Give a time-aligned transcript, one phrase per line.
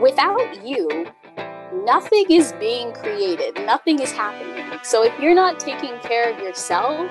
[0.00, 1.06] without you,
[1.84, 4.78] nothing is being created, nothing is happening.
[4.82, 7.10] So if you're not taking care of yourself,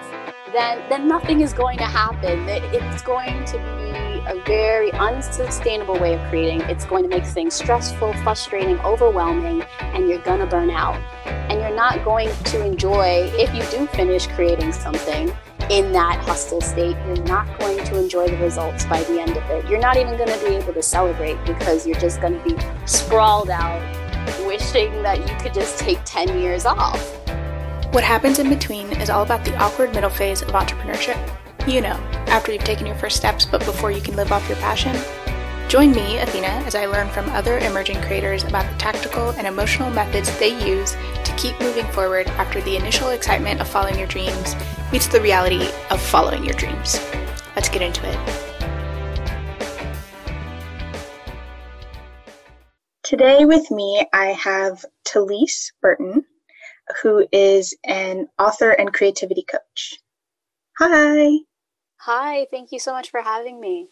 [0.53, 2.47] then then nothing is going to happen.
[2.47, 3.97] It's going to be
[4.27, 6.61] a very unsustainable way of creating.
[6.61, 10.95] It's going to make things stressful, frustrating, overwhelming, and you're going to burn out.
[11.25, 15.31] And you're not going to enjoy if you do finish creating something
[15.69, 19.43] in that hostile state, you're not going to enjoy the results by the end of
[19.49, 19.69] it.
[19.69, 22.55] You're not even going to be able to celebrate because you're just going to be
[22.85, 23.81] sprawled out,
[24.45, 27.01] wishing that you could just take 10 years off.
[27.93, 31.17] What happens in between is all about the awkward middle phase of entrepreneurship.
[31.67, 34.57] You know, after you've taken your first steps but before you can live off your
[34.59, 34.95] passion.
[35.67, 39.89] Join me, Athena, as I learn from other emerging creators about the tactical and emotional
[39.89, 40.95] methods they use
[41.37, 44.55] keep moving forward after the initial excitement of following your dreams
[44.91, 46.99] meets the reality of following your dreams.
[47.55, 48.47] Let's get into it.
[53.03, 56.25] Today with me, I have Talise Burton,
[57.01, 59.95] who is an author and creativity coach.
[60.79, 61.37] Hi.
[62.01, 63.87] Hi, thank you so much for having me.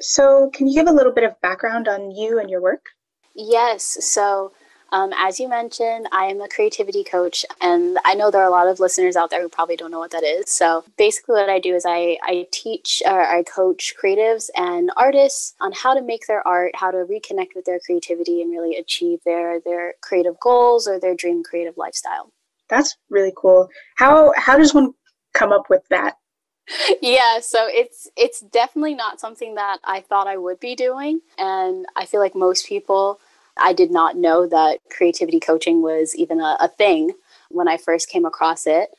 [0.00, 2.86] So, can you give a little bit of background on you and your work?
[3.34, 3.98] Yes.
[4.00, 4.52] So,
[4.94, 8.52] um, as you mentioned, I am a creativity coach, and I know there are a
[8.52, 10.48] lot of listeners out there who probably don't know what that is.
[10.48, 15.54] So basically, what I do is I, I teach or I coach creatives and artists
[15.60, 19.18] on how to make their art, how to reconnect with their creativity, and really achieve
[19.26, 22.30] their their creative goals or their dream creative lifestyle.
[22.68, 23.68] That's really cool.
[23.96, 24.92] How how does one
[25.32, 26.18] come up with that?
[27.02, 31.84] yeah so it's it's definitely not something that i thought i would be doing and
[31.94, 33.20] i feel like most people
[33.58, 37.12] I did not know that creativity coaching was even a, a thing
[37.50, 38.90] when I first came across it.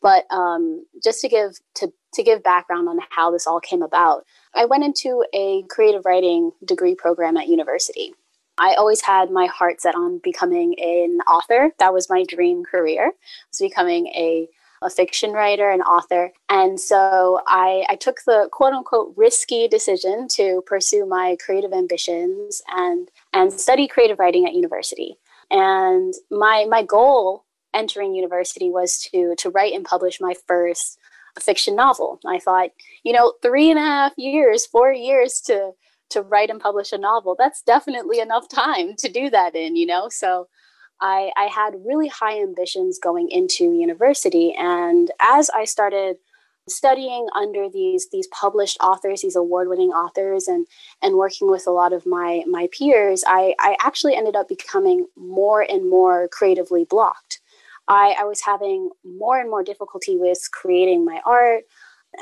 [0.00, 4.24] But um, just to give to to give background on how this all came about,
[4.54, 8.14] I went into a creative writing degree program at university.
[8.58, 11.70] I always had my heart set on becoming an author.
[11.78, 13.12] That was my dream career.
[13.52, 14.48] Was becoming a
[14.82, 16.32] a fiction writer and author.
[16.48, 22.62] And so I, I took the quote unquote risky decision to pursue my creative ambitions
[22.68, 25.16] and, and study creative writing at university.
[25.50, 27.44] And my, my goal
[27.74, 30.98] entering university was to, to write and publish my first
[31.40, 32.20] fiction novel.
[32.26, 32.70] I thought,
[33.02, 35.72] you know, three and a half years, four years to,
[36.10, 39.86] to write and publish a novel, that's definitely enough time to do that in, you
[39.86, 40.08] know?
[40.08, 40.48] So
[41.00, 44.54] I, I had really high ambitions going into university.
[44.58, 46.16] And as I started
[46.68, 50.66] studying under these these published authors, these award-winning authors, and
[51.02, 55.06] and working with a lot of my my peers, I, I actually ended up becoming
[55.16, 57.40] more and more creatively blocked.
[57.88, 61.64] I, I was having more and more difficulty with creating my art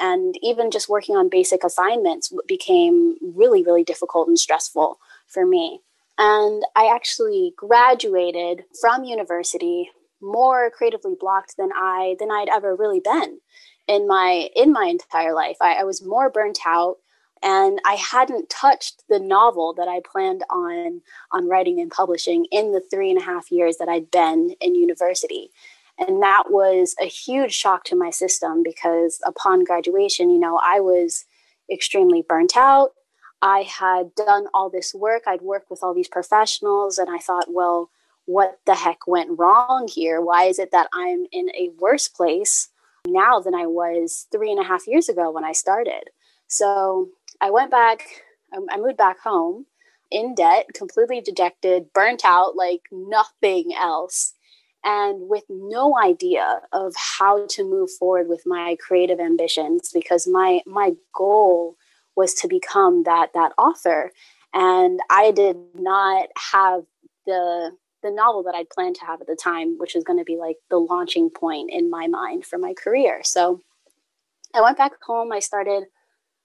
[0.01, 5.81] and even just working on basic assignments became really really difficult and stressful for me
[6.19, 9.91] and I actually graduated from university
[10.23, 13.39] more creatively blocked than I than I'd ever really been
[13.87, 15.57] in my in my entire life.
[15.61, 16.97] I, I was more burnt out
[17.43, 22.73] and I hadn't touched the novel that I planned on on writing and publishing in
[22.73, 25.51] the three and a half years that I'd been in university.
[25.99, 30.81] And that was a huge shock to my system because upon graduation, you know, I
[30.81, 31.25] was
[31.73, 32.91] extremely burnt out.
[33.43, 37.47] I had done all this work, I'd worked with all these professionals, and I thought,
[37.49, 37.91] well,
[38.25, 40.21] what the heck went wrong here?
[40.21, 42.69] Why is it that I'm in a worse place
[43.07, 46.11] now than I was three and a half years ago when I started?
[46.49, 47.11] So
[47.41, 48.03] I went back,
[48.53, 49.67] I moved back home
[50.11, 54.35] in debt, completely dejected, burnt out like nothing else,
[54.85, 60.61] and with no idea of how to move forward with my creative ambitions because my
[60.67, 61.77] my goal
[62.17, 64.13] was to become that that author.
[64.55, 66.85] And i did not have
[67.27, 67.73] the
[68.03, 70.37] the novel that i'd planned to have at the time which was going to be
[70.37, 73.21] like the launching point in my mind for my career.
[73.23, 73.61] So
[74.55, 75.85] i went back home i started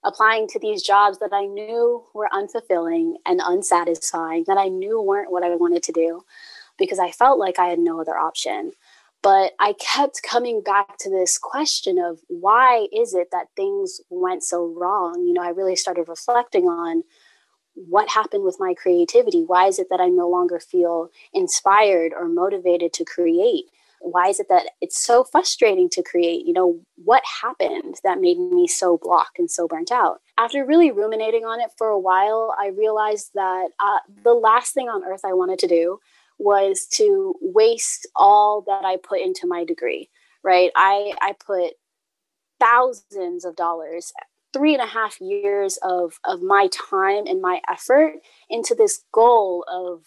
[0.03, 5.31] applying to these jobs that i knew were unfulfilling and unsatisfying that i knew weren't
[5.31, 6.25] what i wanted to do
[6.77, 8.71] because i felt like i had no other option
[9.23, 14.43] but I kept coming back to this question of why is it that things went
[14.43, 15.25] so wrong?
[15.25, 17.03] You know, I really started reflecting on
[17.75, 19.43] what happened with my creativity.
[19.45, 23.65] Why is it that I no longer feel inspired or motivated to create?
[24.03, 26.45] Why is it that it's so frustrating to create?
[26.45, 30.21] You know, what happened that made me so blocked and so burnt out?
[30.39, 34.89] After really ruminating on it for a while, I realized that uh, the last thing
[34.89, 35.99] on earth I wanted to do
[36.41, 40.09] was to waste all that I put into my degree,
[40.43, 40.71] right?
[40.75, 41.73] I, I put
[42.59, 44.11] thousands of dollars,
[44.53, 48.15] three and a half years of, of my time and my effort
[48.49, 50.03] into this goal of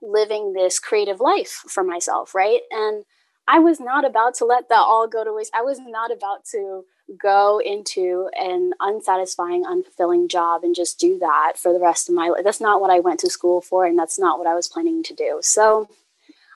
[0.00, 2.60] living this creative life for myself, right?
[2.70, 3.04] And
[3.48, 5.52] I was not about to let that all go to waste.
[5.54, 6.84] I was not about to
[7.20, 12.28] go into an unsatisfying, unfulfilling job and just do that for the rest of my
[12.28, 12.42] life.
[12.44, 15.02] That's not what I went to school for, and that's not what I was planning
[15.04, 15.38] to do.
[15.42, 15.88] So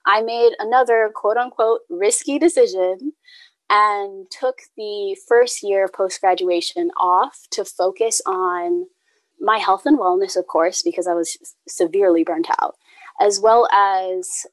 [0.07, 3.13] I made another quote unquote risky decision
[3.71, 8.87] and took the first year of post graduation off to focus on
[9.41, 11.37] my health and wellness, of course, because I was
[11.69, 12.77] severely burnt out,
[13.21, 14.47] as well as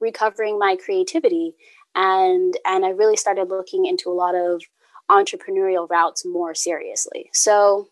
[0.00, 1.54] recovering my creativity.
[1.94, 4.62] And, and I really started looking into a lot of
[5.10, 7.30] entrepreneurial routes more seriously.
[7.32, 7.88] So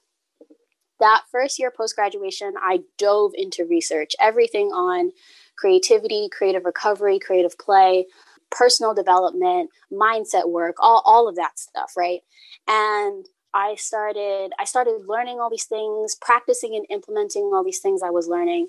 [1.00, 5.10] that first year post graduation, I dove into research, everything on
[5.56, 8.06] creativity, creative recovery, creative play,
[8.50, 12.20] personal development, mindset work, all, all of that stuff, right?
[12.68, 18.02] And I started I started learning all these things, practicing and implementing all these things
[18.02, 18.68] I was learning.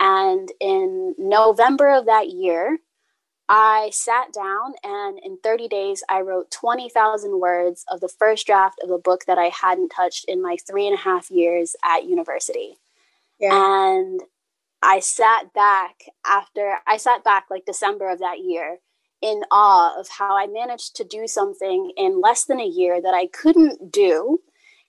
[0.00, 2.78] And in November of that year,
[3.54, 8.80] I sat down and in 30 days, I wrote 20,000 words of the first draft
[8.82, 12.06] of a book that I hadn't touched in my three and a half years at
[12.06, 12.78] university.
[13.38, 13.50] Yeah.
[13.52, 14.22] And
[14.82, 18.78] I sat back after, I sat back like December of that year
[19.20, 23.12] in awe of how I managed to do something in less than a year that
[23.12, 24.38] I couldn't do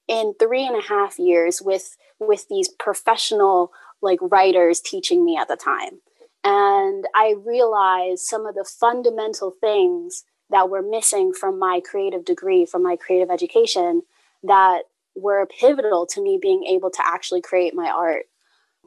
[0.07, 5.49] in three and a half years with with these professional like writers teaching me at
[5.49, 5.99] the time
[6.43, 12.65] and i realized some of the fundamental things that were missing from my creative degree
[12.65, 14.01] from my creative education
[14.43, 14.83] that
[15.15, 18.25] were pivotal to me being able to actually create my art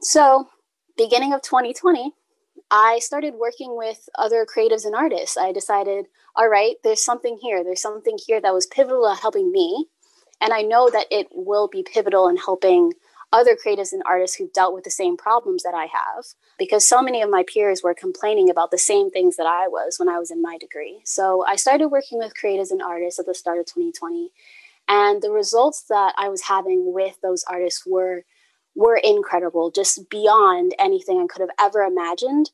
[0.01, 0.47] so
[0.97, 2.13] beginning of 2020
[2.69, 5.37] I started working with other creatives and artists.
[5.37, 7.63] I decided, all right, there's something here.
[7.63, 9.87] There's something here that was pivotal to helping me.
[10.41, 12.93] And I know that it will be pivotal in helping
[13.33, 16.25] other creatives and artists who've dealt with the same problems that I have,
[16.57, 19.97] because so many of my peers were complaining about the same things that I was
[19.99, 21.01] when I was in my degree.
[21.03, 24.31] So I started working with creatives and artists at the start of 2020.
[24.87, 28.23] And the results that I was having with those artists were
[28.77, 32.51] were incredible, just beyond anything I could have ever imagined.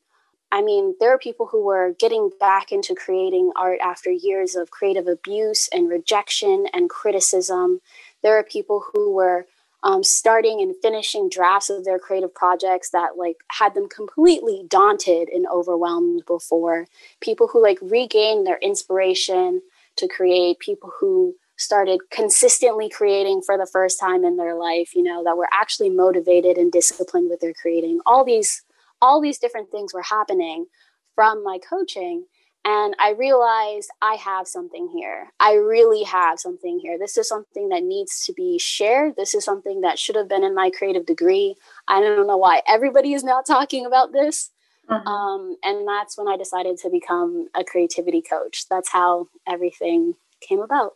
[0.54, 4.72] I mean, there are people who were getting back into creating art after years of
[4.72, 7.82] creative abuse and rejection and criticism.
[8.22, 9.48] There are people who were
[9.84, 15.30] um, starting and finishing drafts of their creative projects that like had them completely daunted
[15.30, 16.88] and overwhelmed before.
[17.22, 19.62] People who like regained their inspiration
[19.98, 20.60] to create.
[20.60, 25.38] People who started consistently creating for the first time in their life, you know, that
[25.38, 28.00] were actually motivated and disciplined with their creating.
[28.06, 28.64] All these
[29.02, 30.66] all these different things were happening
[31.14, 32.26] from my coaching
[32.66, 35.28] and I realized I have something here.
[35.40, 36.98] I really have something here.
[36.98, 39.16] This is something that needs to be shared.
[39.18, 41.56] This is something that should have been in my creative degree.
[41.90, 44.52] I don't know why everybody is not talking about this.
[44.90, 45.10] Uh-huh.
[45.10, 48.66] Um, and that's when I decided to become a creativity coach.
[48.70, 50.92] That's how everything came about.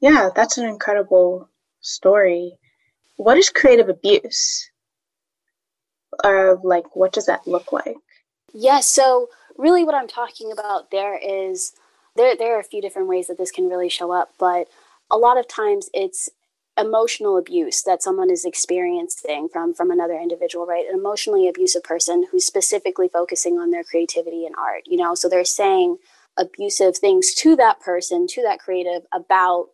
[0.00, 1.48] Yeah, that's an incredible
[1.80, 2.58] story.
[3.16, 4.70] What is creative abuse?
[6.22, 7.96] Or like what does that look like?
[8.52, 11.72] Yeah, so really what I'm talking about there is
[12.16, 14.68] there there are a few different ways that this can really show up, but
[15.10, 16.28] a lot of times it's
[16.76, 20.86] emotional abuse that someone is experiencing from from another individual right?
[20.88, 25.14] An emotionally abusive person who's specifically focusing on their creativity and art you know?
[25.14, 25.98] So they're saying
[26.36, 29.68] abusive things to that person to that creative about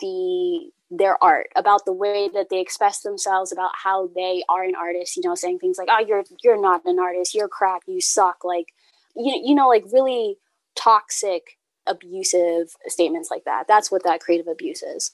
[0.00, 4.74] the their art about the way that they express themselves about how they are an
[4.74, 5.36] artist you know?
[5.36, 7.32] Saying things like oh you're you're not an artist.
[7.34, 7.82] You're crap.
[7.86, 8.44] You suck.
[8.44, 8.72] Like
[9.20, 10.36] you, you know like really
[10.76, 13.66] toxic abusive statements like that.
[13.66, 15.12] That's what that creative abuse is.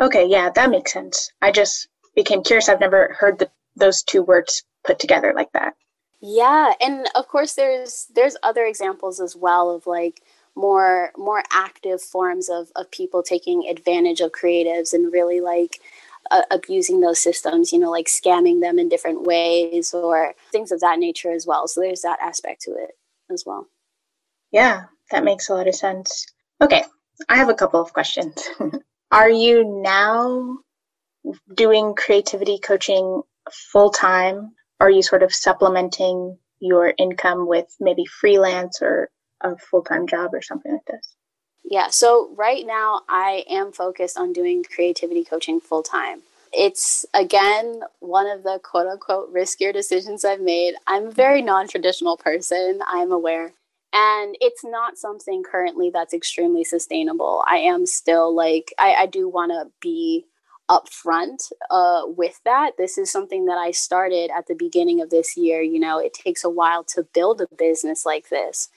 [0.00, 1.30] Okay yeah that makes sense.
[1.42, 2.68] I just became curious.
[2.68, 5.74] I've never heard the, those two words put together like that.
[6.20, 10.22] Yeah and of course there's there's other examples as well of like
[10.56, 15.80] more more active forms of, of people taking advantage of creatives and really like
[16.30, 20.80] uh, abusing those systems you know like scamming them in different ways or things of
[20.80, 21.68] that nature as well.
[21.68, 22.96] So there's that aspect to it
[23.30, 23.66] as well
[24.52, 26.26] yeah that makes a lot of sense
[26.60, 26.84] okay
[27.28, 28.48] i have a couple of questions
[29.10, 30.58] are you now
[31.54, 38.80] doing creativity coaching full time are you sort of supplementing your income with maybe freelance
[38.80, 41.14] or a full time job or something like this?
[41.64, 46.22] Yeah, so right now I am focused on doing creativity coaching full time.
[46.56, 50.74] It's again one of the quote unquote riskier decisions I've made.
[50.86, 53.52] I'm a very non traditional person, I'm aware.
[53.92, 57.44] And it's not something currently that's extremely sustainable.
[57.46, 60.26] I am still like, I, I do want to be
[60.68, 62.72] upfront uh, with that.
[62.76, 65.62] This is something that I started at the beginning of this year.
[65.62, 68.68] You know, it takes a while to build a business like this.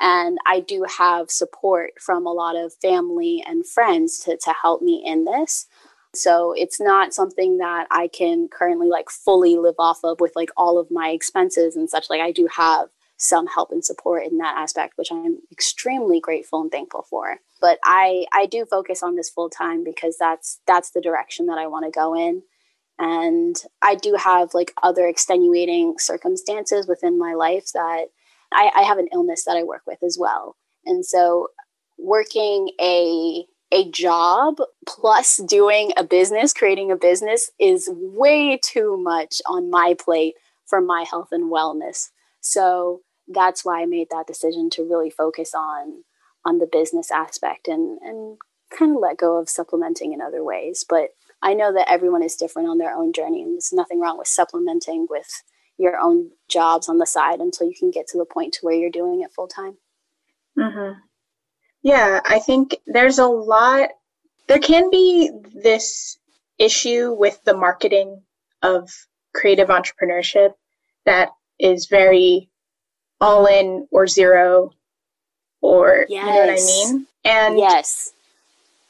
[0.00, 4.82] And I do have support from a lot of family and friends to, to help
[4.82, 5.66] me in this.
[6.16, 10.50] So it's not something that I can currently like fully live off of with like
[10.56, 12.10] all of my expenses and such.
[12.10, 16.60] Like I do have some help and support in that aspect, which I'm extremely grateful
[16.60, 17.38] and thankful for.
[17.60, 21.58] But I I do focus on this full time because that's that's the direction that
[21.58, 22.42] I want to go in.
[22.98, 28.06] And I do have like other extenuating circumstances within my life that
[28.52, 30.56] I, I have an illness that I work with as well.
[30.86, 31.48] And so
[31.98, 39.42] working a a job plus doing a business, creating a business is way too much
[39.46, 42.10] on my plate for my health and wellness.
[42.40, 46.04] So that's why I made that decision to really focus on
[46.46, 48.38] on the business aspect and and
[48.70, 50.84] kind of let go of supplementing in other ways.
[50.88, 51.10] But
[51.42, 54.28] I know that everyone is different on their own journey, and there's nothing wrong with
[54.28, 55.42] supplementing with
[55.78, 58.74] your own jobs on the side until you can get to the point to where
[58.74, 59.78] you're doing it full time.
[60.56, 61.00] Mm-hmm.
[61.84, 63.90] Yeah, I think there's a lot.
[64.48, 66.18] There can be this
[66.58, 68.22] issue with the marketing
[68.62, 68.90] of
[69.34, 70.54] creative entrepreneurship
[71.04, 71.28] that
[71.60, 72.48] is very
[73.20, 74.70] all in or zero
[75.60, 76.24] or yes.
[76.24, 77.06] you know what I mean?
[77.24, 78.12] And yes.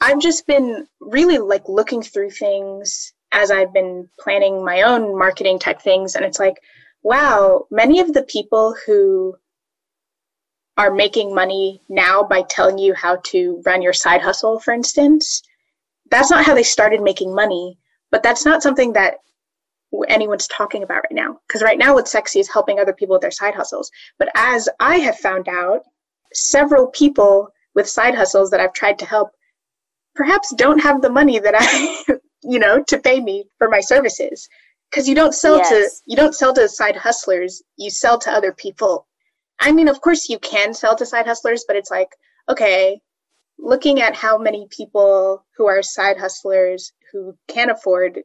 [0.00, 5.58] I've just been really like looking through things as I've been planning my own marketing
[5.58, 6.60] type things and it's like
[7.02, 9.36] wow, many of the people who
[10.76, 15.42] are making money now by telling you how to run your side hustle, for instance,
[16.10, 17.78] that's not how they started making money,
[18.10, 19.18] but that's not something that
[20.08, 21.38] anyone's talking about right now.
[21.46, 23.90] Because right now, what's sexy is helping other people with their side hustles.
[24.18, 25.82] But as I have found out,
[26.32, 29.30] several people with side hustles that I've tried to help
[30.14, 34.48] perhaps don't have the money that I, you know, to pay me for my services.
[34.90, 35.68] Because you don't sell yes.
[35.70, 39.06] to you don't sell to side hustlers, you sell to other people.
[39.60, 42.08] I mean, of course you can sell to side hustlers, but it's like,
[42.48, 43.00] okay,
[43.58, 48.20] looking at how many people who are side hustlers who can't afford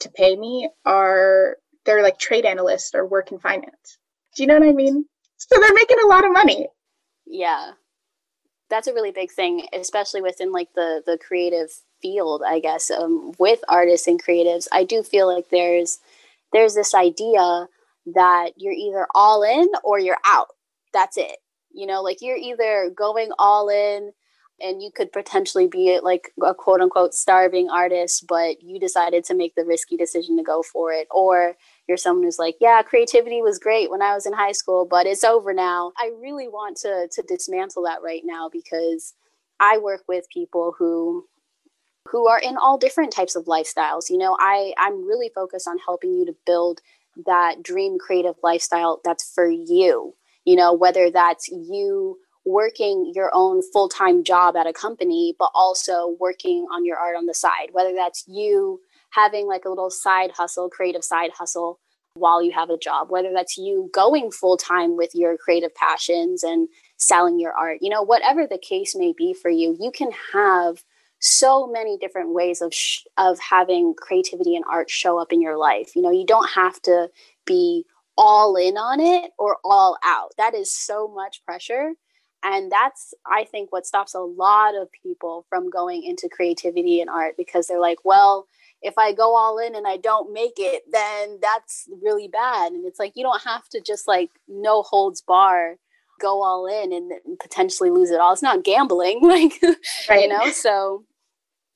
[0.00, 3.98] to pay me are they're like trade analysts or work in finance.
[4.36, 5.04] Do you know what I mean?
[5.36, 6.68] So they're making a lot of money.
[7.26, 7.72] Yeah.
[8.70, 11.68] That's a really big thing, especially within like the the creative
[12.00, 14.66] field, I guess, um, with artists and creatives.
[14.72, 15.98] I do feel like there's
[16.52, 17.68] there's this idea
[18.14, 20.48] that you're either all in or you're out.
[20.92, 21.38] That's it.
[21.72, 24.12] You know, like you're either going all in
[24.60, 29.34] and you could potentially be like a quote unquote starving artist, but you decided to
[29.34, 31.08] make the risky decision to go for it.
[31.10, 31.56] Or
[31.88, 35.06] you're someone who's like, yeah, creativity was great when I was in high school, but
[35.06, 35.92] it's over now.
[35.98, 39.14] I really want to to dismantle that right now because
[39.58, 41.26] I work with people who
[42.08, 44.10] who are in all different types of lifestyles.
[44.10, 46.80] You know, I I'm really focused on helping you to build
[47.26, 50.14] that dream creative lifestyle that's for you.
[50.44, 55.50] You know, whether that's you working your own full time job at a company, but
[55.54, 58.80] also working on your art on the side, whether that's you
[59.10, 61.78] having like a little side hustle, creative side hustle
[62.14, 66.42] while you have a job, whether that's you going full time with your creative passions
[66.42, 70.10] and selling your art, you know, whatever the case may be for you, you can
[70.32, 70.82] have
[71.20, 75.56] so many different ways of sh- of having creativity and art show up in your
[75.56, 75.94] life.
[75.94, 77.08] You know, you don't have to
[77.46, 77.86] be
[78.22, 80.32] all in on it or all out.
[80.38, 81.94] That is so much pressure.
[82.44, 87.08] And that's i think what stops a lot of people from going into creativity and
[87.08, 88.48] art because they're like well
[88.82, 92.72] if i go all in and i don't make it then that's really bad.
[92.72, 95.76] And it's like you don't have to just like no holds bar
[96.20, 98.32] go all in and, and potentially lose it all.
[98.32, 99.52] It's not gambling like
[100.08, 100.22] right.
[100.22, 100.50] you know?
[100.50, 101.04] So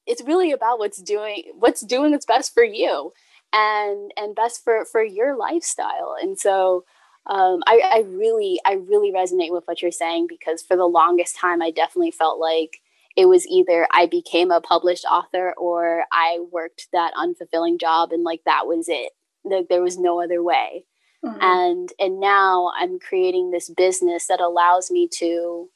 [0.06, 3.12] it's really about what's doing what's doing its best for you
[3.56, 6.84] and and best for for your lifestyle and so
[7.28, 11.36] um, I, I really, I really resonate with what you're saying because for the longest
[11.36, 12.80] time, I definitely felt like
[13.16, 18.22] it was either I became a published author or I worked that unfulfilling job and
[18.22, 19.12] like that was it.
[19.44, 20.84] Like there was no other way.
[21.24, 21.38] Mm-hmm.
[21.40, 25.68] And and now I'm creating this business that allows me to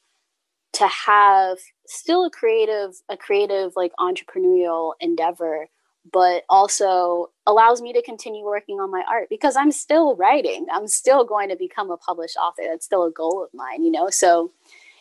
[0.75, 5.67] to have still a creative a creative like entrepreneurial endeavor
[6.11, 10.67] but also allows me to continue working on my art because I'm still writing.
[10.73, 12.63] I'm still going to become a published author.
[12.69, 14.09] That's still a goal of mine, you know.
[14.11, 14.53] So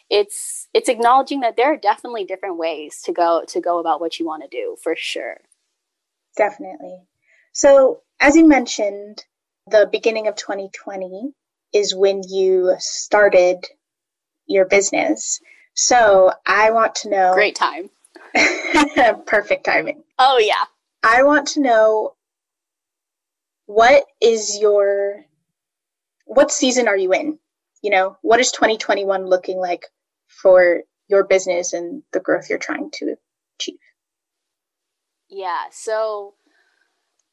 [0.10, 4.20] it's it's acknowledging that there are definitely different ways to go to go about what
[4.20, 5.38] you want to do for sure.
[6.36, 7.00] Definitely.
[7.54, 9.26] So, as you mentioned,
[9.68, 11.32] the beginning of 2020
[11.74, 13.66] is when you started
[14.48, 15.40] your business.
[15.74, 17.90] So, I want to know Great time.
[19.26, 20.04] Perfect timing.
[20.18, 20.66] Oh yeah
[21.04, 22.16] I want to know
[23.66, 25.26] what is your
[26.26, 27.40] what season are you in?
[27.82, 29.86] You know, what is 2021 looking like
[30.28, 33.16] for your business and the growth you're trying to
[33.58, 33.80] achieve?
[35.30, 36.34] Yeah, so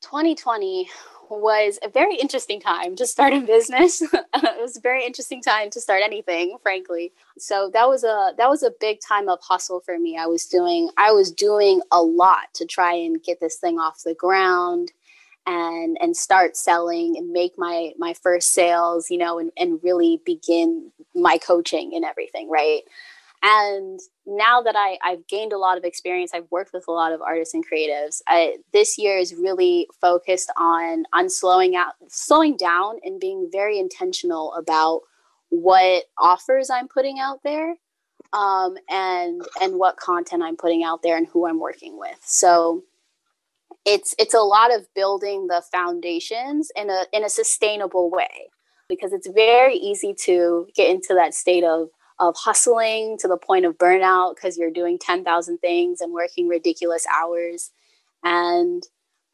[0.03, 0.88] 2020
[1.31, 4.00] was a very interesting time to start a business.
[4.12, 7.12] it was a very interesting time to start anything, frankly.
[7.38, 10.17] So that was a that was a big time of hustle for me.
[10.17, 14.05] I was doing I was doing a lot to try and get this thing off
[14.05, 14.93] the ground
[15.47, 20.21] and and start selling and make my my first sales, you know, and, and really
[20.25, 22.83] begin my coaching and everything, right?
[23.43, 27.12] And now that I, I've gained a lot of experience, I've worked with a lot
[27.12, 28.23] of artists and creatives.
[28.26, 33.78] I, this year is really focused on on slowing out, slowing down, and being very
[33.78, 35.02] intentional about
[35.50, 37.76] what offers I'm putting out there,
[38.33, 42.18] um, and and what content I'm putting out there, and who I'm working with.
[42.23, 42.83] So
[43.85, 48.50] it's it's a lot of building the foundations in a in a sustainable way
[48.88, 53.64] because it's very easy to get into that state of of hustling to the point
[53.64, 57.70] of burnout because you're doing 10,000 things and working ridiculous hours.
[58.25, 58.82] And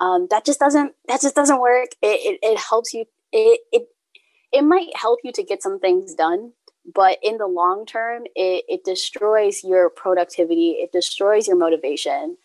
[0.00, 1.90] um, that just doesn't, that just doesn't work.
[2.02, 3.88] It, it, it helps you, it, it,
[4.52, 6.52] it might help you to get some things done,
[6.92, 10.72] but in the long term, it, it destroys your productivity.
[10.80, 12.36] It destroys your motivation.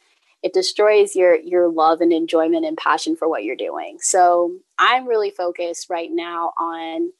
[0.43, 3.97] It destroys your, your love and enjoyment and passion for what you're doing.
[3.99, 7.11] So I'm really focused right now on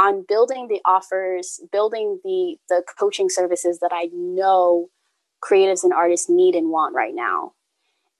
[0.00, 4.88] on building the offers, building the the coaching services that I know
[5.42, 7.52] creatives and artists need and want right now.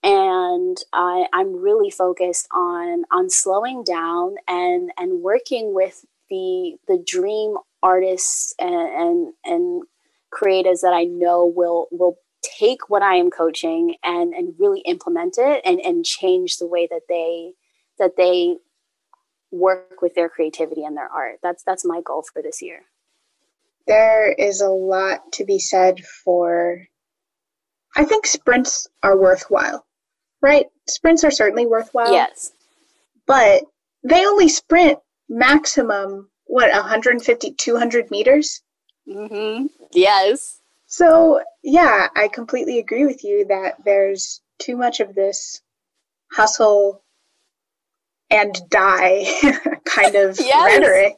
[0.03, 7.03] And I, I'm really focused on on slowing down and and working with the the
[7.05, 9.83] dream artists and and, and
[10.33, 15.37] creatives that I know will will take what I am coaching and and really implement
[15.39, 17.53] it and and change the way that they
[17.99, 18.57] that they
[19.51, 21.39] work with their creativity and their art.
[21.43, 22.83] That's that's my goal for this year.
[23.87, 26.87] There is a lot to be said for
[27.97, 29.87] I think sprints are worthwhile.
[30.43, 30.67] Right?
[30.89, 32.13] Sprints are certainly worthwhile.
[32.13, 32.53] Yes.
[33.27, 33.65] But
[34.03, 38.63] they only sprint maximum what 150 200 meters?
[39.07, 39.71] Mhm.
[39.93, 40.61] Yes.
[40.87, 45.63] So, yeah, I completely agree with you that there's too much of this
[46.33, 47.05] hustle
[48.31, 49.27] and die
[49.85, 50.79] kind of yes.
[50.79, 51.17] rhetoric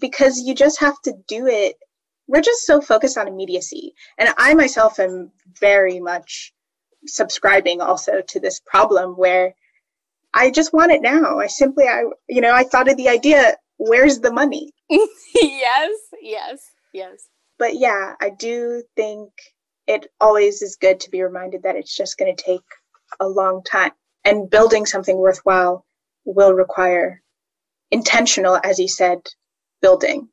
[0.00, 1.76] because you just have to do it.
[2.28, 3.94] We're just so focused on immediacy.
[4.18, 6.52] And I myself am very much
[7.06, 9.54] subscribing also to this problem where
[10.34, 11.38] I just want it now.
[11.38, 14.72] I simply, I, you know, I thought of the idea, where's the money?
[14.90, 16.60] yes, yes,
[16.92, 17.28] yes.
[17.58, 19.30] But yeah, I do think
[19.86, 22.60] it always is good to be reminded that it's just going to take
[23.20, 23.92] a long time.
[24.24, 25.86] And building something worthwhile
[26.26, 27.22] will require
[27.90, 29.20] intentional, as you said,
[29.80, 30.28] building.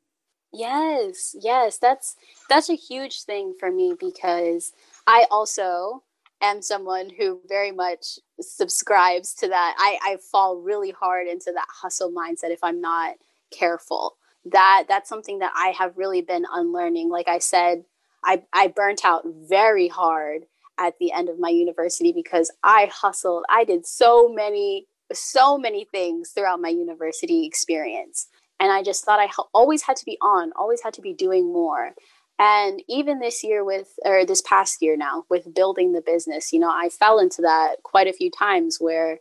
[0.52, 2.16] Yes, yes, that's
[2.48, 4.72] that's a huge thing for me because
[5.06, 6.04] I also
[6.40, 9.74] am someone who very much subscribes to that.
[9.78, 13.16] I, I fall really hard into that hustle mindset if I'm not
[13.50, 14.16] careful.
[14.44, 17.08] That that's something that I have really been unlearning.
[17.08, 17.84] Like I said,
[18.24, 20.42] I, I burnt out very hard
[20.78, 23.44] at the end of my university because I hustled.
[23.48, 24.86] I did so many
[25.18, 28.28] so many things throughout my university experience.
[28.60, 31.52] And I just thought I always had to be on, always had to be doing
[31.52, 31.92] more.
[32.38, 36.58] And even this year, with, or this past year now, with building the business, you
[36.58, 39.18] know, I fell into that quite a few times where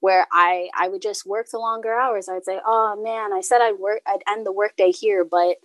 [0.00, 2.28] where I I would just work the longer hours.
[2.28, 5.56] I'd say, "Oh man, I said I'd work I'd end the workday here, but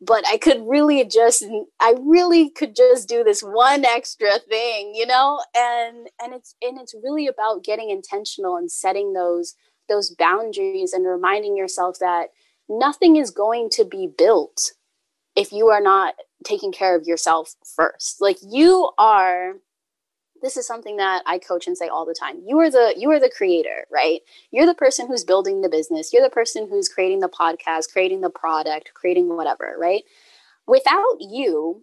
[0.00, 1.44] but I could really just
[1.80, 5.40] I really could just do this one extra thing, you know?
[5.56, 9.54] And and it's and it's really about getting intentional and setting those
[9.88, 12.28] those boundaries and reminding yourself that
[12.68, 14.72] nothing is going to be built
[15.34, 18.20] if you are not taking care of yourself first.
[18.20, 19.54] Like you are
[20.42, 22.40] this is something that I coach and say all the time.
[22.46, 24.20] You are the you are the creator, right?
[24.50, 26.12] You're the person who's building the business.
[26.12, 30.04] You're the person who's creating the podcast, creating the product, creating whatever, right?
[30.66, 31.82] Without you,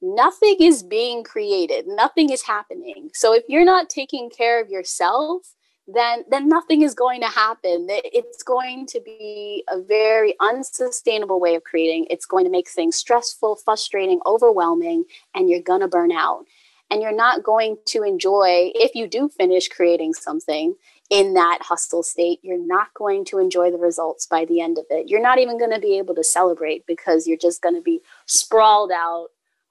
[0.00, 1.86] nothing is being created.
[1.86, 3.10] Nothing is happening.
[3.14, 5.54] So if you're not taking care of yourself,
[5.86, 7.86] then then nothing is going to happen.
[7.90, 12.06] It's going to be a very unsustainable way of creating.
[12.10, 16.44] It's going to make things stressful, frustrating, overwhelming, and you're going to burn out
[16.90, 20.74] and you're not going to enjoy if you do finish creating something
[21.08, 24.84] in that hustle state you're not going to enjoy the results by the end of
[24.90, 27.80] it you're not even going to be able to celebrate because you're just going to
[27.80, 29.28] be sprawled out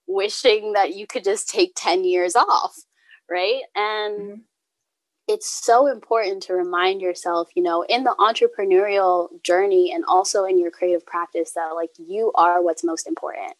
[0.07, 2.75] wishing that you could just take 10 years off
[3.29, 4.39] right and mm-hmm.
[5.27, 10.57] it's so important to remind yourself, you know, in the entrepreneurial journey and also in
[10.57, 13.53] your creative practice that like you are what's most important.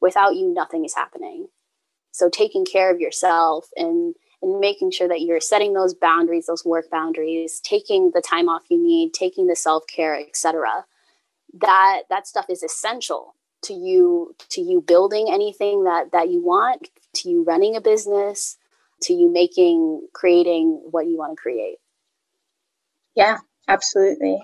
[0.00, 1.48] Without you, nothing is happening.
[2.12, 6.64] So taking care of yourself and and making sure that you're setting those boundaries, those
[6.64, 10.86] work boundaries, taking the time off you need, taking the self-care, etc.
[11.60, 16.88] That that stuff is essential to you to you building anything that that you want,
[17.16, 18.56] to you running a business,
[19.02, 21.78] to you making creating what you want to create.
[23.14, 24.42] Yeah absolutely.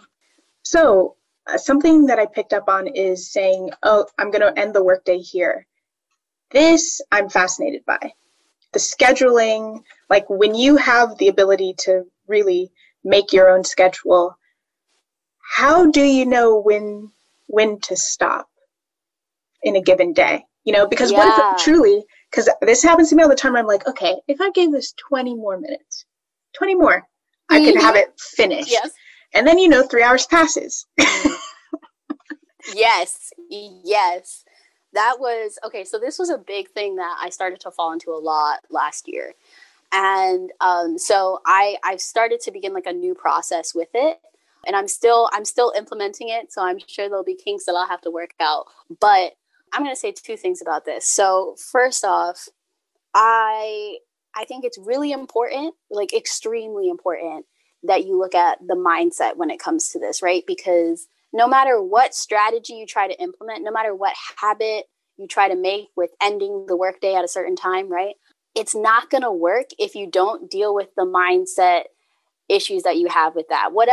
[0.62, 4.74] So uh, something that i picked up on is saying oh i'm going to end
[4.74, 5.66] the workday here
[6.52, 8.12] this i'm fascinated by
[8.72, 9.80] the scheduling
[10.10, 12.70] like when you have the ability to really
[13.04, 14.36] make your own schedule
[15.56, 17.10] how do you know when
[17.46, 18.48] when to stop
[19.62, 21.18] in a given day you know because yeah.
[21.18, 23.56] what if truly because this happens to me all the time.
[23.56, 26.04] I'm like, okay, if I gave this 20 more minutes,
[26.58, 27.54] 20 more, mm-hmm.
[27.54, 28.10] I could have mm-hmm.
[28.10, 28.70] it finished.
[28.70, 28.90] Yes.
[29.34, 30.86] And then, you know, three hours passes.
[32.74, 33.30] yes.
[33.48, 34.44] Yes.
[34.96, 35.84] That was okay.
[35.84, 39.06] So, this was a big thing that I started to fall into a lot last
[39.06, 39.34] year.
[39.92, 44.18] And um, so I, I've started to begin like a new process with it
[44.66, 46.52] and I'm still I'm still implementing it.
[46.52, 48.66] So I'm sure there'll be kinks that I'll have to work out.
[49.00, 49.32] But
[49.72, 51.06] I'm going to say two things about this.
[51.06, 52.48] So, first off,
[53.14, 53.98] I
[54.34, 57.46] I think it's really important, like extremely important
[57.84, 60.44] that you look at the mindset when it comes to this, right?
[60.46, 64.84] Because no matter what strategy you try to implement, no matter what habit
[65.16, 68.14] you try to make with ending the workday at a certain time, right?
[68.54, 71.84] It's not going to work if you don't deal with the mindset
[72.48, 73.72] issues that you have with that.
[73.72, 73.88] What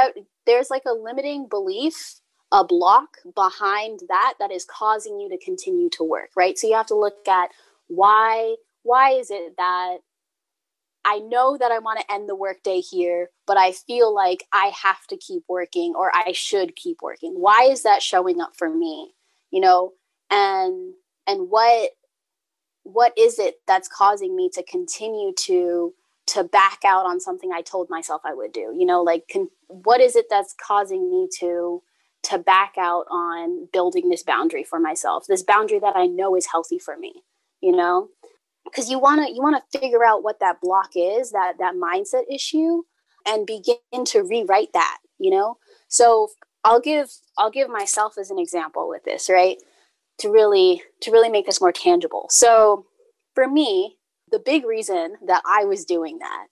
[0.45, 2.21] there's like a limiting belief
[2.53, 6.75] a block behind that that is causing you to continue to work right so you
[6.75, 7.49] have to look at
[7.87, 9.97] why why is it that
[11.05, 14.67] I know that I want to end the workday here, but I feel like I
[14.67, 17.33] have to keep working or I should keep working.
[17.33, 19.13] Why is that showing up for me?
[19.51, 19.93] You know,
[20.29, 20.93] and
[21.27, 21.91] and what
[22.83, 25.93] what is it that's causing me to continue to
[26.25, 28.73] to back out on something I told myself I would do?
[28.77, 31.81] You know, like con- what is it that's causing me to
[32.23, 36.47] to back out on building this boundary for myself this boundary that i know is
[36.51, 37.13] healthy for me
[37.61, 38.07] you know
[38.73, 41.75] because you want to you want to figure out what that block is that that
[41.75, 42.83] mindset issue
[43.25, 45.57] and begin to rewrite that you know?
[45.87, 46.29] So
[46.63, 49.57] i'll give i'll give myself as an example with this right?
[50.19, 52.27] To really to really make this more tangible.
[52.29, 52.85] So
[53.35, 53.97] for me
[54.31, 56.47] the big reason that i was doing that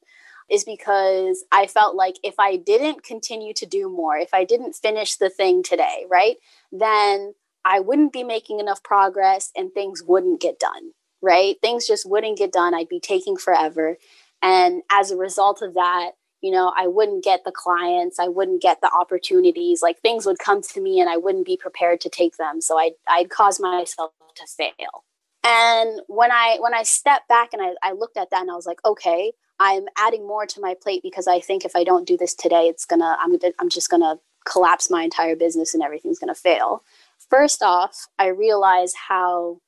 [0.51, 4.73] is because I felt like if I didn't continue to do more, if I didn't
[4.75, 6.36] finish the thing today, right,
[6.73, 11.55] then I wouldn't be making enough progress and things wouldn't get done, right?
[11.62, 12.73] Things just wouldn't get done.
[12.73, 13.97] I'd be taking forever.
[14.41, 18.62] And as a result of that, you know, I wouldn't get the clients, I wouldn't
[18.62, 22.10] get the opportunities, like things would come to me and I wouldn't be prepared to
[22.10, 22.62] take them.
[22.62, 25.03] So I'd, I'd cause myself to fail.
[25.43, 28.55] And when I when I stepped back and I, I looked at that and I
[28.55, 32.07] was like, okay, I'm adding more to my plate because I think if I don't
[32.07, 36.19] do this today, it's gonna I'm I'm just gonna collapse my entire business and everything's
[36.19, 36.84] gonna fail.
[37.29, 39.62] First off, I realize how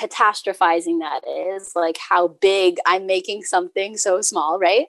[0.00, 4.86] catastrophizing that is, like how big I'm making something so small, right?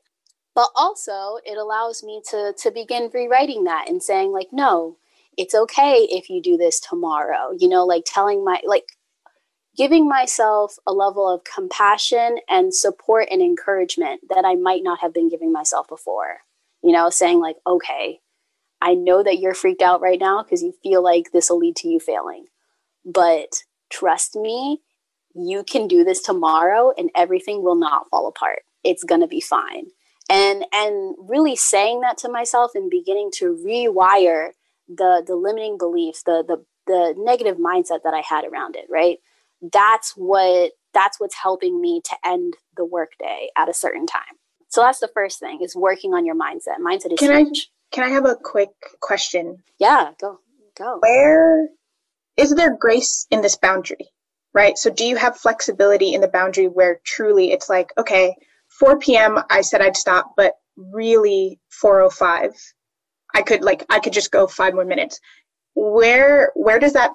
[0.56, 4.98] But also it allows me to to begin rewriting that and saying like, no,
[5.38, 7.52] it's okay if you do this tomorrow.
[7.58, 8.86] You know, like telling my like
[9.78, 15.14] giving myself a level of compassion and support and encouragement that I might not have
[15.14, 16.42] been giving myself before.
[16.84, 18.20] You know, saying, like, okay,
[18.82, 21.76] I know that you're freaked out right now because you feel like this will lead
[21.78, 22.46] to you failing.
[23.06, 24.82] But trust me,
[25.36, 28.64] you can do this tomorrow and everything will not fall apart.
[28.84, 29.88] It's going to be fine.
[30.30, 34.52] And and really saying that to myself and beginning to rewire
[34.88, 39.18] the the limiting beliefs, the the the negative mindset that I had around it, right?
[39.62, 44.22] that's what that's what's helping me to end the workday at a certain time.
[44.68, 46.80] So that's the first thing is working on your mindset.
[46.86, 47.70] Mindset is can huge.
[47.70, 48.70] I, can I have a quick
[49.02, 49.64] question?
[49.80, 50.40] Yeah, go
[50.78, 51.00] go.
[51.02, 51.68] Where
[52.38, 54.10] is there grace in this boundary?
[54.54, 54.78] Right?
[54.78, 58.36] So do you have flexibility in the boundary where truly it's like, okay,
[58.80, 59.40] 4 p.m.
[59.50, 62.52] I said I'd stop, but really 405
[63.34, 65.20] I could like I could just go 5 more minutes.
[65.74, 67.12] Where where does that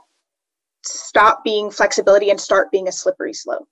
[0.86, 3.68] stop being flexibility and start being a slippery slope.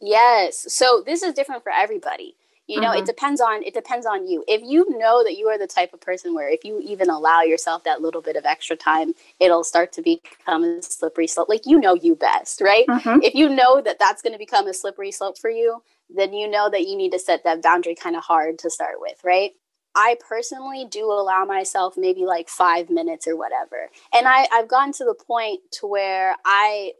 [0.00, 0.66] Yes.
[0.68, 2.34] So this is different for everybody.
[2.72, 3.00] You know, mm-hmm.
[3.00, 4.42] it depends on it depends on you.
[4.48, 7.42] If you know that you are the type of person where if you even allow
[7.42, 11.50] yourself that little bit of extra time, it'll start to become a slippery slope.
[11.50, 12.86] Like you know you best, right?
[12.86, 13.20] Mm-hmm.
[13.22, 16.48] If you know that that's going to become a slippery slope for you, then you
[16.48, 19.50] know that you need to set that boundary kind of hard to start with, right?
[19.94, 23.90] I personally do allow myself maybe like five minutes or whatever.
[24.14, 26.92] And I, I've gotten to the point to where I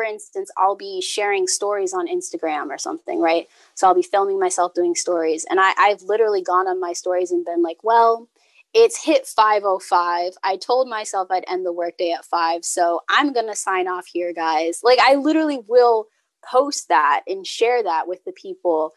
[0.00, 3.46] for instance, I'll be sharing stories on Instagram or something, right?
[3.74, 5.44] So I'll be filming myself doing stories.
[5.50, 8.26] And I, I've literally gone on my stories and been like, well,
[8.72, 10.32] it's hit 505.
[10.42, 14.32] I told myself I'd end the workday at 5, so I'm to sign off here,
[14.32, 14.80] guys.
[14.82, 16.06] Like I literally will
[16.50, 18.94] post that and share that with the people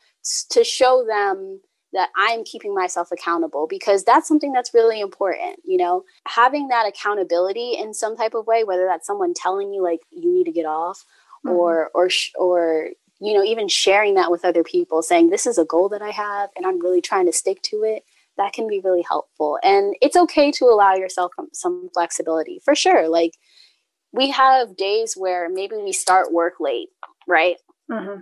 [0.51, 1.59] to show them
[1.93, 6.87] that I'm keeping myself accountable because that's something that's really important, you know, having that
[6.87, 10.51] accountability in some type of way, whether that's someone telling you like you need to
[10.51, 11.05] get off
[11.45, 11.55] mm-hmm.
[11.55, 12.89] or, or, or,
[13.21, 16.09] you know, even sharing that with other people saying this is a goal that I
[16.09, 18.03] have and I'm really trying to stick to it.
[18.37, 19.59] That can be really helpful.
[19.63, 23.07] And it's okay to allow yourself some flexibility for sure.
[23.07, 23.37] Like
[24.11, 26.89] we have days where maybe we start work late,
[27.27, 27.57] right?
[27.89, 28.21] Mm-hmm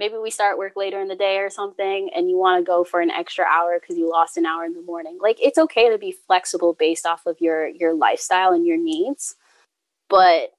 [0.00, 2.82] maybe we start work later in the day or something and you want to go
[2.82, 5.18] for an extra hour because you lost an hour in the morning.
[5.20, 9.36] Like it's okay to be flexible based off of your your lifestyle and your needs.
[10.08, 10.52] But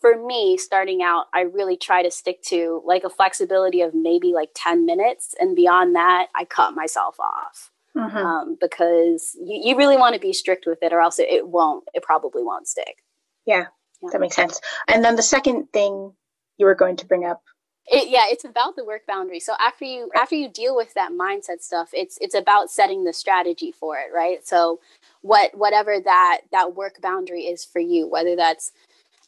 [0.00, 4.32] for me starting out i really try to stick to like a flexibility of maybe
[4.32, 7.70] like 10 minutes and beyond that i cut myself off.
[7.94, 8.16] Mm-hmm.
[8.16, 11.46] um, because you, you really want to be strict with it or else it, it
[11.46, 13.04] won't it probably won't stick.
[13.44, 13.66] Yeah,
[14.02, 14.08] yeah.
[14.12, 14.62] that makes sense.
[14.88, 16.14] And then the second thing
[16.56, 17.42] you were going to bring up
[17.86, 19.40] it, yeah, it's about the work boundary.
[19.40, 23.12] So after you after you deal with that mindset stuff, it's it's about setting the
[23.12, 24.46] strategy for it, right?
[24.46, 24.80] So
[25.22, 28.72] what whatever that that work boundary is for you, whether that's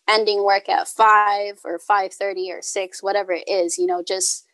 [0.08, 4.46] ending work at 5 or 5:30 or 6, whatever it is, you know, just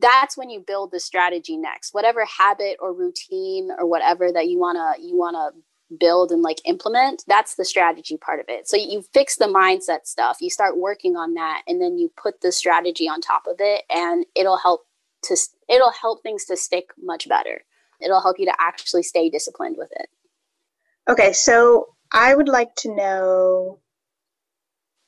[0.00, 1.94] that's when you build the strategy next.
[1.94, 5.60] Whatever habit or routine or whatever that you want to you want to
[5.98, 8.68] build and like implement that's the strategy part of it.
[8.68, 12.40] So you fix the mindset stuff you start working on that and then you put
[12.40, 14.86] the strategy on top of it and it'll help
[15.22, 15.36] to
[15.68, 17.64] it'll help things to stick much better.
[18.00, 20.08] It'll help you to actually stay disciplined with it.
[21.08, 23.80] Okay so i would like to know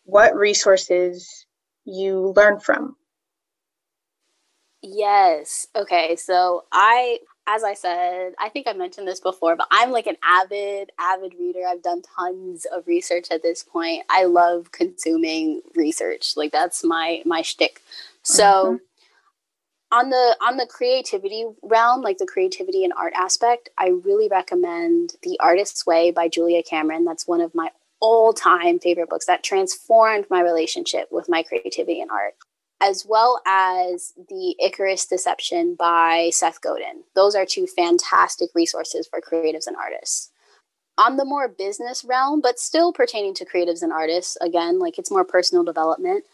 [0.04, 1.46] what resources
[1.84, 2.96] you learn from.
[4.82, 5.66] Yes.
[5.74, 10.06] Okay so i as I said, I think I mentioned this before, but I'm like
[10.06, 11.62] an avid, avid reader.
[11.66, 14.04] I've done tons of research at this point.
[14.11, 16.37] I love consuming research.
[16.37, 17.80] Like that's my my shtick.
[18.22, 18.76] So mm-hmm.
[19.98, 25.14] on the on the creativity realm, like the creativity and art aspect, I really recommend
[25.22, 27.06] The Artist's Way by Julia Cameron.
[27.06, 32.11] That's one of my all-time favorite books that transformed my relationship with my creativity and
[32.11, 32.34] art
[32.80, 37.04] as well as the Icarus Deception by Seth Godin.
[37.14, 40.30] Those are two fantastic resources for creatives and artists.
[40.96, 45.10] On the more business realm, but still pertaining to creatives and artists, again, like it's
[45.10, 46.24] more personal development,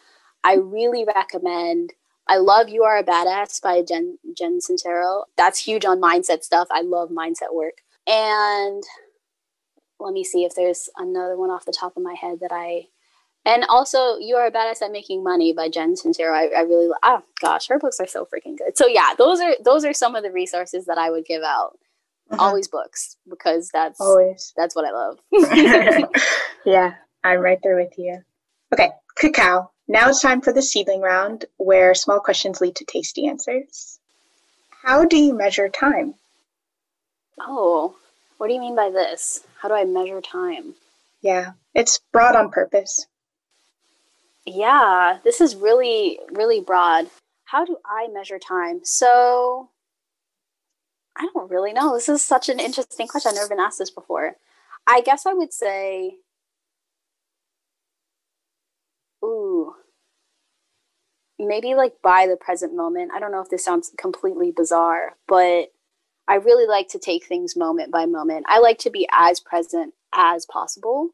[0.43, 1.93] I really recommend.
[2.29, 5.25] I love You Are a Badass by Jen, Jen Sincero.
[5.37, 6.69] That's huge on mindset stuff.
[6.71, 7.83] I love mindset work.
[8.07, 8.83] And
[10.01, 12.89] let me see if there's another one off the top of my head that I
[13.47, 16.33] and also, You Are a Badass at Making Money by Jen Sincero.
[16.33, 18.77] I, I really, oh gosh, her books are so freaking good.
[18.77, 21.79] So yeah, those are those are some of the resources that I would give out.
[22.31, 22.43] Uh-huh.
[22.43, 25.19] Always books because that's always that's what I love.
[26.65, 28.23] yeah, I'm right there with you.
[28.73, 29.71] Okay, cacao.
[29.87, 34.01] Now it's time for the seedling round, where small questions lead to tasty answers.
[34.83, 36.15] How do you measure time?
[37.39, 37.95] Oh,
[38.39, 39.45] what do you mean by this?
[39.61, 40.75] How do I measure time?
[41.21, 43.07] Yeah, it's broad on purpose.
[44.47, 47.09] Yeah, this is really, really broad.
[47.47, 48.81] How do I measure time?
[48.85, 49.71] So,
[51.17, 51.95] I don't really know.
[51.95, 53.31] This is such an interesting question.
[53.31, 54.37] I've never been asked this before.
[54.87, 56.17] I guess I would say,
[59.25, 59.75] ooh,
[61.39, 63.13] maybe like by the present moment.
[63.15, 65.73] I don't know if this sounds completely bizarre, but
[66.29, 68.47] I really like to take things moment by moment.
[68.49, 71.11] I like to be as present as possible.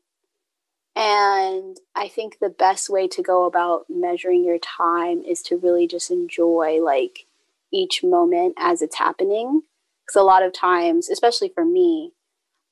[1.01, 5.87] And I think the best way to go about measuring your time is to really
[5.87, 7.25] just enjoy like
[7.73, 9.63] each moment as it's happening.
[10.05, 12.13] Because a lot of times, especially for me,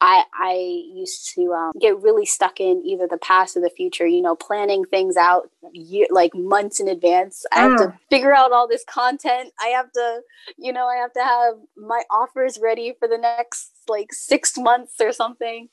[0.02, 0.52] I I
[0.94, 4.06] used to um, get really stuck in either the past or the future.
[4.06, 7.46] You know, planning things out year, like months in advance.
[7.50, 7.98] I have to mm.
[8.10, 9.54] figure out all this content.
[9.58, 10.20] I have to,
[10.58, 15.00] you know, I have to have my offers ready for the next like six months
[15.00, 15.70] or something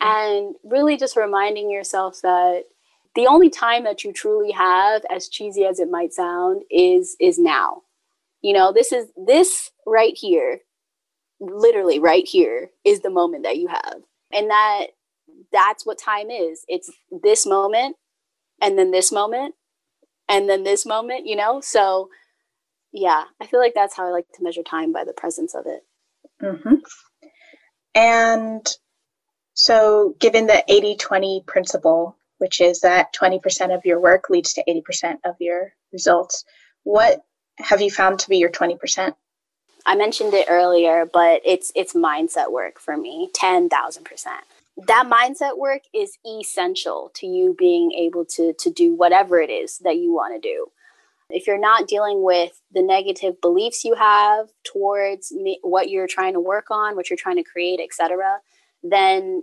[0.00, 2.64] and really just reminding yourself that
[3.14, 7.38] the only time that you truly have as cheesy as it might sound is is
[7.38, 7.82] now
[8.42, 10.60] You know, this is this right here,
[11.40, 14.02] literally right here, is the moment that you have.
[14.32, 14.86] And that
[15.52, 16.64] that's what time is.
[16.68, 17.96] It's this moment
[18.60, 19.54] and then this moment
[20.28, 21.60] and then this moment, you know?
[21.60, 22.08] So
[22.92, 25.64] yeah, I feel like that's how I like to measure time by the presence of
[25.66, 25.82] it.
[26.42, 26.74] Mm-hmm.
[27.94, 28.66] And
[29.56, 34.64] so, given the 80 20 principle, which is that 20% of your work leads to
[34.68, 36.44] 80% of your results,
[36.84, 37.24] what
[37.56, 39.14] have you found to be your 20%?
[39.86, 43.70] I mentioned it earlier, but it's it's mindset work for me, 10,000%.
[44.86, 49.78] That mindset work is essential to you being able to to do whatever it is
[49.78, 50.66] that you want to do.
[51.30, 56.34] If you're not dealing with the negative beliefs you have towards me, what you're trying
[56.34, 58.40] to work on, what you're trying to create, etc.,
[58.90, 59.42] then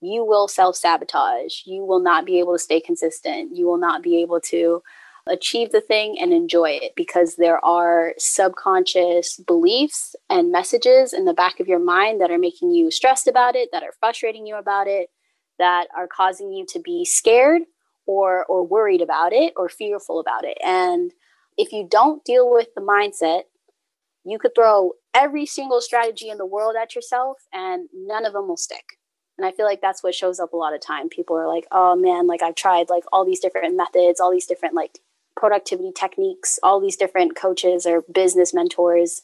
[0.00, 1.62] you will self sabotage.
[1.64, 3.56] You will not be able to stay consistent.
[3.56, 4.82] You will not be able to
[5.28, 11.34] achieve the thing and enjoy it because there are subconscious beliefs and messages in the
[11.34, 14.54] back of your mind that are making you stressed about it, that are frustrating you
[14.54, 15.10] about it,
[15.58, 17.62] that are causing you to be scared
[18.06, 20.58] or or worried about it or fearful about it.
[20.64, 21.12] And
[21.56, 23.42] if you don't deal with the mindset,
[24.24, 28.48] you could throw every single strategy in the world at yourself and none of them
[28.48, 28.84] will stick.
[29.38, 31.08] And I feel like that's what shows up a lot of time.
[31.08, 34.46] People are like, "Oh man, like I've tried like all these different methods, all these
[34.46, 35.00] different like
[35.36, 39.22] productivity techniques, all these different coaches or business mentors,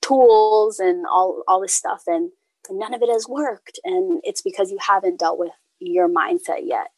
[0.00, 2.32] tools and all all this stuff and
[2.70, 6.88] none of it has worked and it's because you haven't dealt with your mindset yet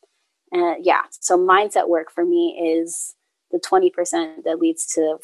[0.55, 3.17] and yeah, so mindset work for me is
[3.51, 5.19] the 20% that leads to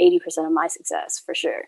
[0.00, 1.64] 80% of my success for sure.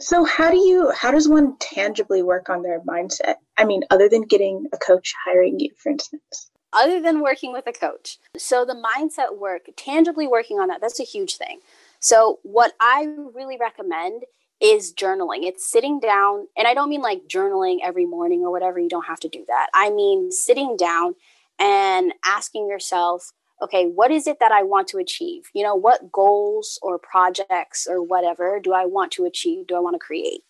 [0.00, 3.36] So how do you how does one tangibly work on their mindset?
[3.56, 6.50] I mean, other than getting a coach hiring you, for instance.
[6.72, 8.18] Other than working with a coach.
[8.36, 11.60] So the mindset work, tangibly working on that, that's a huge thing.
[11.98, 14.24] So what I really recommend
[14.60, 15.44] is journaling.
[15.44, 19.06] It's sitting down, and I don't mean like journaling every morning or whatever, you don't
[19.06, 19.68] have to do that.
[19.74, 21.14] I mean sitting down
[21.58, 23.32] and asking yourself,
[23.62, 25.44] okay, what is it that I want to achieve?
[25.54, 29.66] You know, what goals or projects or whatever do I want to achieve?
[29.66, 30.42] Do I want to create?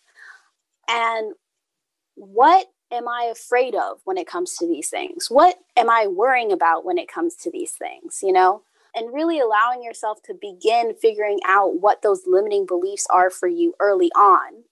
[0.87, 1.33] And
[2.15, 5.27] what am I afraid of when it comes to these things?
[5.29, 8.19] What am I worrying about when it comes to these things?
[8.21, 8.63] You know,
[8.95, 13.73] and really allowing yourself to begin figuring out what those limiting beliefs are for you
[13.79, 14.63] early on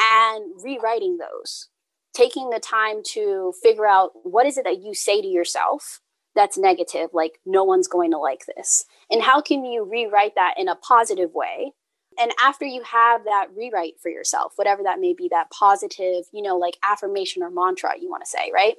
[0.00, 1.68] and rewriting those
[2.16, 6.00] taking the time to figure out what is it that you say to yourself
[6.36, 8.84] that's negative like no one's going to like this.
[9.10, 11.72] And how can you rewrite that in a positive way?
[12.18, 16.42] And after you have that rewrite for yourself whatever that may be that positive you
[16.42, 18.76] know like affirmation or mantra you want to say right?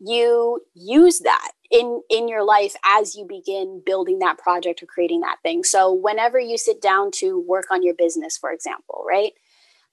[0.00, 5.20] You use that in in your life as you begin building that project or creating
[5.20, 5.64] that thing.
[5.64, 9.32] So whenever you sit down to work on your business for example right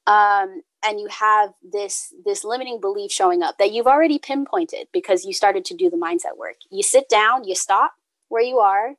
[0.07, 5.25] um, and you have this this limiting belief showing up that you've already pinpointed because
[5.25, 6.57] you started to do the mindset work.
[6.71, 7.93] You sit down you stop
[8.29, 8.93] where you are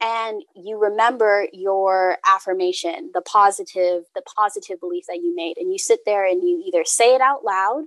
[0.00, 5.56] and you remember your affirmation the positive the positive belief that you made.
[5.58, 7.84] And you sit there and you either say it out loud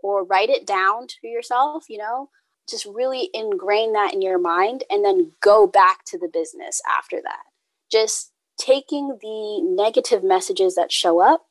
[0.00, 2.28] or write it down to yourself you know
[2.68, 7.20] just really ingrain that in your mind and then go back to the business after
[7.22, 7.42] that.
[7.90, 11.46] Just taking the negative messages that show up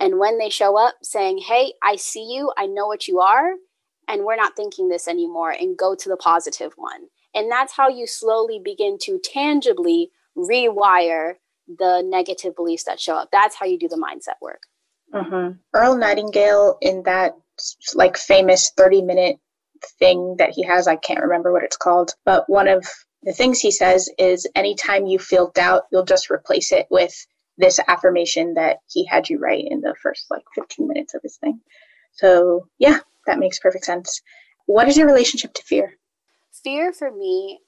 [0.00, 3.52] and when they show up saying, Hey, I see you, I know what you are,
[4.08, 7.08] and we're not thinking this anymore, and go to the positive one.
[7.34, 11.34] And that's how you slowly begin to tangibly rewire
[11.66, 13.28] the negative beliefs that show up.
[13.32, 14.62] That's how you do the mindset work.
[15.12, 15.58] Mm-hmm.
[15.74, 17.36] Earl Nightingale, in that
[17.94, 19.38] like famous 30 minute
[19.98, 22.86] thing that he has, I can't remember what it's called, but one of
[23.22, 27.26] the things he says is anytime you feel doubt, you'll just replace it with
[27.58, 31.36] this affirmation that he had you write in the first like 15 minutes of his
[31.36, 31.60] thing.
[32.12, 34.22] So, yeah, that makes perfect sense.
[34.66, 35.94] What is your relationship to fear?
[36.64, 37.60] Fear for me,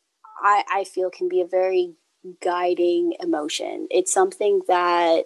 [0.43, 1.95] I, I feel can be a very
[2.43, 3.87] guiding emotion.
[3.91, 5.25] It's something that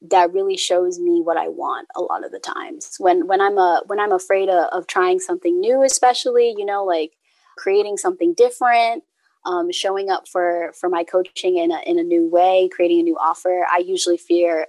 [0.00, 2.96] that really shows me what I want a lot of the times.
[2.98, 6.84] When when I'm a when I'm afraid of, of trying something new, especially, you know,
[6.84, 7.12] like
[7.56, 9.02] creating something different
[9.44, 13.04] um, showing up for for my coaching in a, in a new way, creating a
[13.04, 14.66] new offer, I usually fear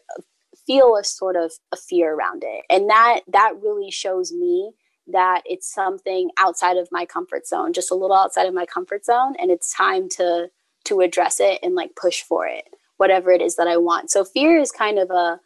[0.65, 4.72] feel a sort of a fear around it, and that that really shows me
[5.11, 9.05] that it's something outside of my comfort zone, just a little outside of my comfort
[9.05, 10.49] zone, and it's time to
[10.86, 12.65] to address it and like push for it,
[12.97, 14.11] whatever it is that I want.
[14.11, 15.39] So fear is kind of a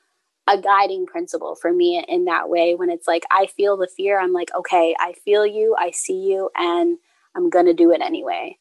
[0.45, 4.19] a guiding principle for me in that way when it's like I feel the fear,
[4.19, 6.97] I'm like, okay, I feel you, I see you, and
[7.35, 8.57] I'm gonna do it anyway.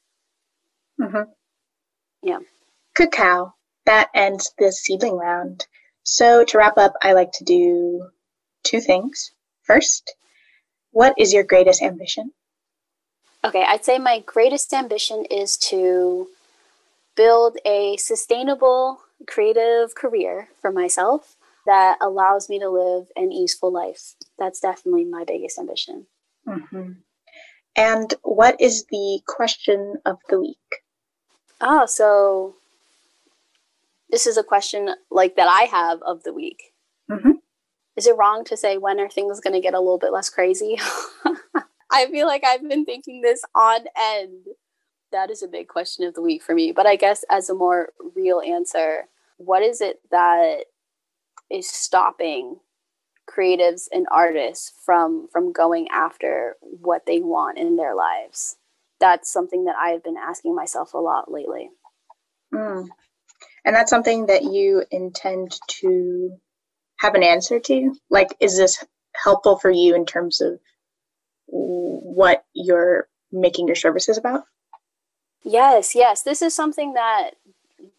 [1.00, 1.30] Mm-hmm.
[2.22, 2.38] Yeah.
[2.94, 3.54] Cacao.
[3.86, 5.66] that ends the seedling round.
[6.04, 8.08] So to wrap up, I like to do
[8.64, 9.32] two things.
[9.64, 10.14] First,
[10.90, 12.32] what is your greatest ambition?
[13.44, 16.28] Okay, I'd say my greatest ambition is to
[17.16, 21.36] build a sustainable creative career for myself
[21.66, 24.14] that allows me to live an easeful life.
[24.38, 26.06] That's definitely my biggest ambition.
[26.46, 26.92] Mm-hmm.
[27.76, 30.58] And what is the question of the week?
[31.62, 32.56] Oh, so
[34.10, 36.74] this is a question like that I have of the week.
[37.10, 37.32] Mm-hmm.
[37.96, 40.28] Is it wrong to say when are things going to get a little bit less
[40.28, 40.78] crazy?
[41.92, 44.46] I feel like I've been thinking this on end.
[45.12, 46.72] That is a big question of the week for me.
[46.72, 49.04] But I guess as a more real answer,
[49.36, 50.64] what is it that
[51.50, 52.56] is stopping
[53.28, 58.56] creatives and artists from from going after what they want in their lives
[59.02, 61.68] that's something that i've been asking myself a lot lately.
[62.54, 62.86] Mm.
[63.64, 66.36] and that's something that you intend to
[67.00, 67.94] have an answer to?
[68.10, 68.84] Like is this
[69.14, 70.60] helpful for you in terms of
[71.46, 74.44] what you're making your services about?
[75.44, 76.22] Yes yes.
[76.22, 77.30] This is something that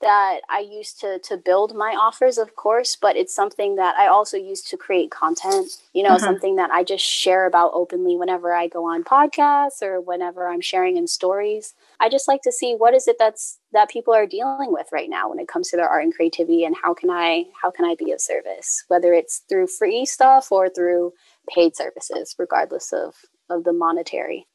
[0.01, 4.07] that I use to to build my offers, of course, but it's something that I
[4.07, 5.69] also use to create content.
[5.93, 6.23] You know, mm-hmm.
[6.23, 10.61] something that I just share about openly whenever I go on podcasts or whenever I'm
[10.61, 11.73] sharing in stories.
[11.99, 15.09] I just like to see what is it that's that people are dealing with right
[15.09, 17.85] now when it comes to their art and creativity and how can I how can
[17.85, 21.13] I be of service, whether it's through free stuff or through
[21.49, 23.15] paid services, regardless of
[23.49, 24.47] of the monetary.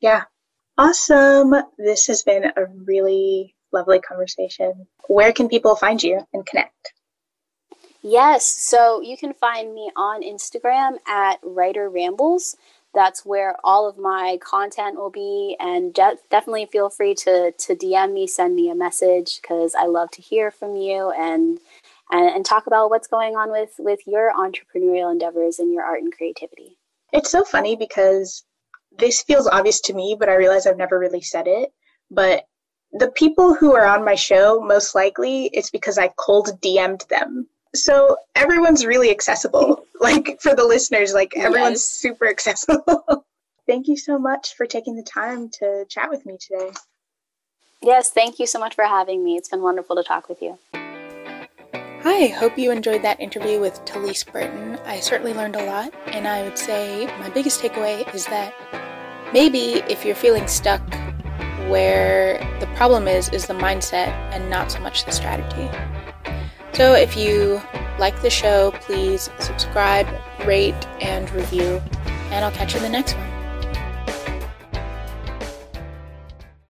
[0.00, 0.24] Yeah.
[0.76, 1.54] Awesome.
[1.78, 4.86] This has been a really lovely conversation.
[5.08, 6.92] Where can people find you and connect?
[8.06, 12.54] Yes, so you can find me on Instagram at Writer Rambles.
[12.94, 17.74] That's where all of my content will be, and de- definitely feel free to to
[17.74, 21.58] DM me, send me a message because I love to hear from you and,
[22.10, 26.02] and and talk about what's going on with with your entrepreneurial endeavors and your art
[26.02, 26.76] and creativity.
[27.12, 28.44] It's so funny because
[28.96, 31.72] this feels obvious to me, but I realize I've never really said it.
[32.10, 32.44] But
[32.94, 37.48] the people who are on my show, most likely it's because I cold DM'd them.
[37.74, 39.84] So everyone's really accessible.
[40.00, 41.84] like for the listeners, like everyone's yes.
[41.84, 43.26] super accessible.
[43.66, 46.70] thank you so much for taking the time to chat with me today.
[47.82, 49.36] Yes, thank you so much for having me.
[49.36, 50.58] It's been wonderful to talk with you.
[50.72, 54.78] Hi, hope you enjoyed that interview with Talise Burton.
[54.84, 58.54] I certainly learned a lot, and I would say my biggest takeaway is that
[59.32, 60.82] maybe if you're feeling stuck
[61.68, 65.70] where the problem is is the mindset and not so much the strategy.
[66.72, 67.60] So if you
[67.98, 70.08] like the show, please subscribe,
[70.44, 71.80] rate, and review,
[72.30, 73.33] and I'll catch you in the next one.